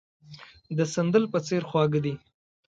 [0.77, 2.13] د سندل په څېر خواږه دي.